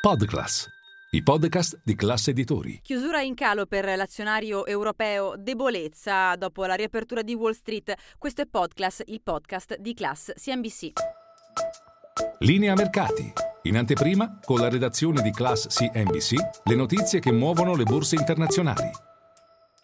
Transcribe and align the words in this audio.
Podclass, 0.00 0.66
i 1.10 1.22
podcast 1.22 1.82
di 1.84 1.94
classe 1.94 2.30
editori. 2.30 2.80
Chiusura 2.82 3.20
in 3.20 3.34
calo 3.34 3.66
per 3.66 3.84
l'azionario 3.84 4.64
europeo, 4.64 5.34
debolezza 5.36 6.36
dopo 6.36 6.64
la 6.64 6.72
riapertura 6.72 7.20
di 7.20 7.34
Wall 7.34 7.52
Street. 7.52 7.94
Questo 8.16 8.40
è 8.40 8.46
Podclass, 8.46 9.02
il 9.04 9.20
podcast 9.20 9.76
di 9.76 9.92
Class 9.92 10.32
CNBC. 10.32 10.92
Linea 12.38 12.72
mercati. 12.74 13.30
In 13.64 13.76
anteprima, 13.76 14.38
con 14.42 14.60
la 14.60 14.70
redazione 14.70 15.20
di 15.20 15.32
Class 15.32 15.66
CNBC, 15.66 16.34
le 16.64 16.74
notizie 16.74 17.20
che 17.20 17.30
muovono 17.30 17.76
le 17.76 17.84
borse 17.84 18.14
internazionali. 18.14 19.09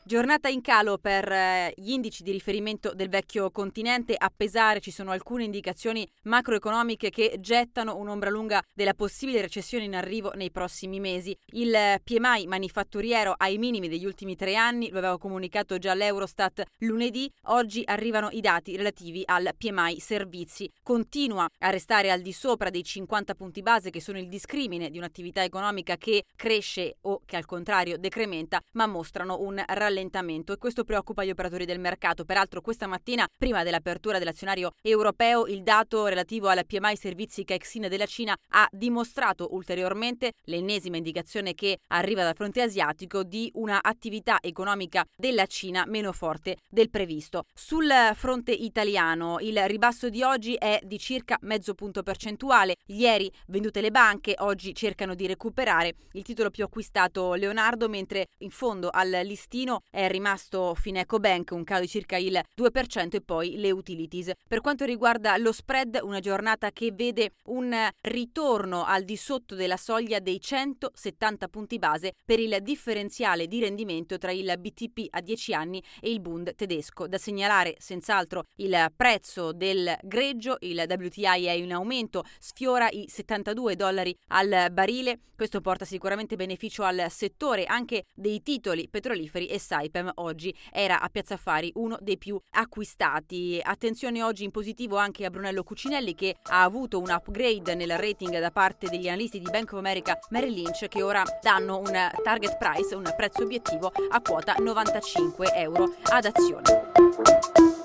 Giornata 0.07 0.47
in 0.47 0.61
calo 0.61 0.99
per 0.99 1.29
eh, 1.33 1.73
gli 1.75 1.91
indici 1.91 2.23
di 2.23 2.31
riferimento 2.31 2.95
del 2.95 3.09
vecchio 3.09 3.51
continente. 3.51 4.15
A 4.17 4.33
pesare 4.33 4.79
ci 4.79 4.93
sono 4.93 5.11
alcune 5.11 5.43
indicazioni 5.43 6.09
macroeconomiche 6.27 7.11
che 7.11 7.39
gettano 7.41 7.97
un'ombra 7.97 8.31
lunga 8.31 8.63
della 8.73 8.95
possibile 8.95 9.41
recessione 9.41 9.83
in 9.83 9.97
arrivo 9.97 10.31
nei 10.37 10.53
prossimi 10.53 11.01
mesi. 11.01 11.37
Il 11.47 11.75
PMI 12.05 12.47
manifatturiero 12.47 13.35
ai 13.37 13.59
minimi 13.59 13.89
degli 13.89 14.05
ultimi 14.05 14.37
tre 14.37 14.55
anni, 14.55 14.91
lo 14.91 14.99
aveva 14.99 15.19
comunicato 15.19 15.77
già 15.77 15.93
l'Eurostat 15.93 16.63
lunedì. 16.83 17.29
Oggi 17.47 17.83
arrivano 17.85 18.29
i 18.31 18.41
dati 18.41 18.77
relativi 18.77 19.25
al 19.25 19.51
PMI 19.59 19.99
servizi. 19.99 20.71
Continua 20.85 21.49
a 21.59 21.71
restare 21.71 22.13
al 22.13 22.21
di 22.21 22.33
sopra 22.33 22.71
dei 22.71 22.85
50 22.85 23.35
punti 23.35 23.61
base 23.61 23.91
che 23.91 24.01
sono 24.01 24.21
il 24.21 24.29
discrimine 24.29 24.89
di 24.89 24.99
un'attività 24.99 25.43
economica 25.43 25.97
che 25.97 26.27
cresce 26.37 26.99
o 27.01 27.23
che 27.27 27.35
al 27.35 27.45
contrario 27.45 27.99
decrementa, 27.99 28.61
ma 28.75 28.87
mostrano 28.87 29.41
un 29.41 29.61
rallentamento 29.67 29.95
rallentamento 29.97 30.53
e 30.53 30.59
questo 30.59 30.85
preoccupa 30.85 31.25
gli 31.25 31.31
operatori 31.31 31.65
del 31.65 31.79
mercato. 31.79 32.25
Peraltro 32.25 32.61
questa 32.61 32.87
mattina, 32.87 33.27
prima 33.37 33.63
dell'apertura 33.63 34.19
dell'azionario 34.19 34.73
europeo, 34.83 35.47
il 35.47 35.63
dato 35.63 36.07
relativo 36.07 36.49
alla 36.49 36.65
PMI 36.65 36.97
servizi 36.97 37.45
Caixin 37.45 37.89
della 37.89 38.07
Cina 38.07 38.37
ha 38.51 38.69
dimostrato 38.71 39.49
ulteriormente 39.55 40.33
l'ennesima 40.45 40.99
indicazione 40.99 41.55
che 41.55 41.79
arriva 41.89 42.23
dal 42.23 42.35
fronte 42.35 42.61
asiatico 42.61 43.23
di 43.23 43.51
una 43.55 43.83
attività 43.83 44.39
economica 44.41 45.05
della 45.17 45.47
Cina 45.47 45.85
meno 45.87 46.13
forte 46.13 46.59
del 46.69 46.91
previsto. 46.91 47.45
Sul 47.55 47.91
fronte 48.15 48.53
italiano 48.53 49.39
il 49.41 49.59
ribasso 49.67 50.09
di 50.11 50.23
oggi 50.23 50.55
è 50.55 50.79
di 50.83 50.99
circa 50.99 51.39
mezzo 51.43 51.75
punto 51.75 52.03
percentuale. 52.03 52.77
Ieri 52.87 53.31
vendute 53.47 53.81
le 53.81 53.91
banche, 53.91 54.35
oggi 54.39 54.75
cercano 54.75 55.15
di 55.15 55.27
recuperare 55.27 55.95
il 56.13 56.23
titolo 56.23 56.51
più 56.51 56.65
acquistato 56.65 57.35
Leonardo, 57.35 57.89
mentre 57.89 58.29
in 58.39 58.51
fondo 58.51 58.91
al 58.91 59.21
listino 59.25 59.83
è 59.91 60.09
rimasto 60.09 60.75
Fineco 60.75 61.19
Bank, 61.19 61.51
un 61.53 61.65
calo 61.65 61.83
di 61.83 61.89
circa 61.89 62.17
il 62.17 62.41
2% 62.57 63.17
e 63.17 63.21
poi 63.21 63.57
le 63.57 63.71
utilities. 63.71 64.33
Per 64.47 64.61
quanto 64.61 64.85
riguarda 64.85 65.37
lo 65.37 65.53
spread, 65.53 65.99
una 66.03 66.21
giornata 66.21 66.71
che 66.71 66.93
vede 66.93 67.33
un 67.45 67.75
ritorno 68.03 68.85
al 68.85 69.05
di 69.05 69.17
sotto 69.17 69.55
della 69.55 69.77
soglia 69.77 70.19
dei 70.19 70.41
170 70.41 71.49
punti 71.49 71.79
base 71.79 72.13
per 72.25 72.41
il 72.41 72.59
differenziale 72.63 73.47
di 73.47 73.61
rendimento 73.61 74.19
tra 74.19 74.33
il 74.33 74.53
BTP 74.59 75.07
a 75.11 75.21
10 75.21 75.55
anni 75.55 75.83
e 76.01 76.11
il 76.11 76.21
Bund 76.21 76.55
tedesco. 76.55 77.07
Da 77.07 77.19
segnalare 77.19 77.77
senz'altro 77.79 78.45
il 78.57 78.93
prezzo 78.95 79.53
del 79.53 79.97
greggio, 80.03 80.57
il 80.61 80.85
WTI 80.87 81.45
è 81.47 81.53
in 81.53 81.73
aumento, 81.73 82.25
sfiora 82.39 82.89
i 82.91 83.07
72 83.09 83.77
dollari 83.77 84.15
al 84.29 84.69
barile. 84.73 85.21
Questo 85.37 85.61
porta 85.61 85.85
sicuramente 85.85 86.37
beneficio 86.37 86.83
al 86.83 87.07
settore 87.11 87.65
anche 87.65 88.05
dei 88.15 88.43
titoli 88.43 88.89
petroliferi 88.89 89.47
e 89.47 89.59
Saipem 89.77 90.11
oggi 90.17 90.55
era 90.73 91.01
a 91.01 91.09
Piazza 91.09 91.35
Affari 91.35 91.71
uno 91.75 91.99
dei 92.01 92.17
più 92.17 92.41
acquistati. 92.51 93.61
Attenzione 93.63 94.23
oggi 94.23 94.45
in 94.45 94.51
positivo 94.51 94.97
anche 94.97 95.25
a 95.27 95.31
Brunello 95.31 95.63
Cucinelli 95.63 96.15
che 96.15 96.37
ha 96.45 96.63
avuto 96.63 96.99
un 96.99 97.11
upgrade 97.11 97.75
nel 97.75 97.99
rating 97.99 98.39
da 98.39 98.51
parte 98.51 98.89
degli 98.89 99.09
analisti 99.09 99.39
di 99.39 99.51
Bank 99.51 99.73
of 99.73 99.79
America 99.79 100.19
Merrill 100.31 100.55
Lynch 100.55 100.89
che 100.89 101.03
ora 101.03 101.23
danno 101.43 101.79
un 101.79 101.93
target 102.23 102.57
price, 102.57 102.95
un 102.95 103.13
prezzo 103.17 103.43
obiettivo 103.43 103.93
a 104.11 104.21
quota 104.21 104.55
95 104.59 105.53
euro 105.55 105.95
ad 106.05 106.25
azione. 106.25 107.76